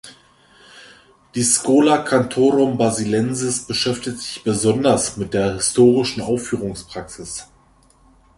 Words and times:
Die 1.35 1.43
Schola 1.43 1.99
Cantorum 1.99 2.75
Basiliensis 2.75 3.67
beschäftigt 3.67 4.17
sich 4.17 4.43
besonders 4.43 5.15
mit 5.17 5.35
der 5.35 5.53
historischen 5.53 6.23
Aufführungspraxis. 6.23 7.47